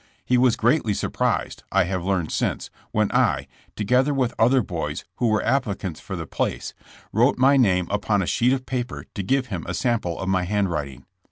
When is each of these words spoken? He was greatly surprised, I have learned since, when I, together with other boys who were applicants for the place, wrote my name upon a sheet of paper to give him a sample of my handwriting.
He 0.25 0.35
was 0.35 0.55
greatly 0.55 0.95
surprised, 0.95 1.61
I 1.71 1.83
have 1.83 2.03
learned 2.03 2.31
since, 2.31 2.71
when 2.91 3.11
I, 3.11 3.45
together 3.75 4.15
with 4.15 4.33
other 4.39 4.63
boys 4.63 5.05
who 5.17 5.27
were 5.27 5.45
applicants 5.45 5.99
for 5.99 6.15
the 6.15 6.25
place, 6.25 6.73
wrote 7.13 7.37
my 7.37 7.55
name 7.55 7.85
upon 7.91 8.23
a 8.23 8.25
sheet 8.25 8.53
of 8.53 8.65
paper 8.65 9.05
to 9.13 9.21
give 9.21 9.49
him 9.53 9.63
a 9.67 9.75
sample 9.75 10.19
of 10.19 10.27
my 10.27 10.43
handwriting. 10.45 11.05